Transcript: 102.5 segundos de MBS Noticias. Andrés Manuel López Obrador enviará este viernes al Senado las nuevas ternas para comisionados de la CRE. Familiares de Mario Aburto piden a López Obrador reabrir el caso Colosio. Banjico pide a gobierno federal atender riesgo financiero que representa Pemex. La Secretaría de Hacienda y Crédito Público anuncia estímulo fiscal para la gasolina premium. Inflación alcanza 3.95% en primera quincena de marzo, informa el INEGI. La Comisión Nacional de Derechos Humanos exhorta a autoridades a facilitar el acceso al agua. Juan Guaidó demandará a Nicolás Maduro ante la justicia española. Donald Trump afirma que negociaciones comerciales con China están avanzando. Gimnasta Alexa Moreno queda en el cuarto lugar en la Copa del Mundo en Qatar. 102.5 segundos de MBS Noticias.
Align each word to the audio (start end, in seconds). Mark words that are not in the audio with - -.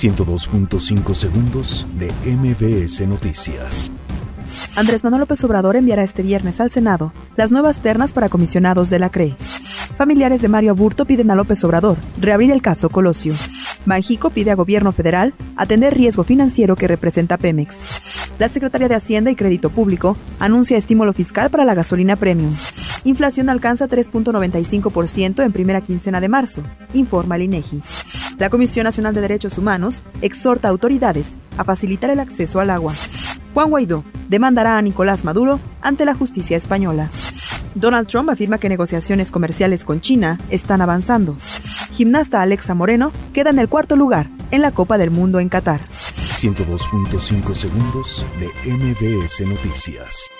102.5 0.00 1.14
segundos 1.14 1.86
de 1.98 2.10
MBS 2.24 3.06
Noticias. 3.06 3.92
Andrés 4.74 5.04
Manuel 5.04 5.20
López 5.20 5.44
Obrador 5.44 5.76
enviará 5.76 6.02
este 6.02 6.22
viernes 6.22 6.58
al 6.58 6.70
Senado 6.70 7.12
las 7.36 7.52
nuevas 7.52 7.82
ternas 7.82 8.14
para 8.14 8.30
comisionados 8.30 8.88
de 8.88 8.98
la 8.98 9.10
CRE. 9.10 9.36
Familiares 9.98 10.40
de 10.40 10.48
Mario 10.48 10.70
Aburto 10.70 11.04
piden 11.04 11.30
a 11.30 11.34
López 11.34 11.62
Obrador 11.64 11.98
reabrir 12.18 12.50
el 12.50 12.62
caso 12.62 12.88
Colosio. 12.88 13.34
Banjico 13.84 14.30
pide 14.30 14.50
a 14.50 14.54
gobierno 14.54 14.90
federal 14.92 15.34
atender 15.56 15.94
riesgo 15.94 16.24
financiero 16.24 16.76
que 16.76 16.88
representa 16.88 17.36
Pemex. 17.36 17.84
La 18.38 18.48
Secretaría 18.48 18.88
de 18.88 18.94
Hacienda 18.94 19.30
y 19.30 19.36
Crédito 19.36 19.68
Público 19.68 20.16
anuncia 20.38 20.78
estímulo 20.78 21.12
fiscal 21.12 21.50
para 21.50 21.66
la 21.66 21.74
gasolina 21.74 22.16
premium. 22.16 22.54
Inflación 23.04 23.50
alcanza 23.50 23.86
3.95% 23.86 25.44
en 25.44 25.52
primera 25.52 25.82
quincena 25.82 26.22
de 26.22 26.28
marzo, 26.30 26.62
informa 26.94 27.36
el 27.36 27.42
INEGI. 27.42 27.82
La 28.40 28.48
Comisión 28.48 28.84
Nacional 28.84 29.12
de 29.12 29.20
Derechos 29.20 29.58
Humanos 29.58 30.02
exhorta 30.22 30.66
a 30.66 30.70
autoridades 30.70 31.36
a 31.58 31.64
facilitar 31.64 32.08
el 32.08 32.20
acceso 32.20 32.58
al 32.58 32.70
agua. 32.70 32.94
Juan 33.52 33.68
Guaidó 33.68 34.02
demandará 34.30 34.78
a 34.78 34.82
Nicolás 34.82 35.24
Maduro 35.24 35.60
ante 35.82 36.06
la 36.06 36.14
justicia 36.14 36.56
española. 36.56 37.10
Donald 37.74 38.08
Trump 38.08 38.30
afirma 38.30 38.56
que 38.56 38.70
negociaciones 38.70 39.30
comerciales 39.30 39.84
con 39.84 40.00
China 40.00 40.38
están 40.48 40.80
avanzando. 40.80 41.36
Gimnasta 41.92 42.40
Alexa 42.40 42.72
Moreno 42.74 43.12
queda 43.34 43.50
en 43.50 43.58
el 43.58 43.68
cuarto 43.68 43.94
lugar 43.94 44.30
en 44.50 44.62
la 44.62 44.70
Copa 44.70 44.96
del 44.96 45.10
Mundo 45.10 45.38
en 45.38 45.50
Qatar. 45.50 45.82
102.5 45.90 47.54
segundos 47.54 48.24
de 48.40 48.72
MBS 48.72 49.46
Noticias. 49.46 50.30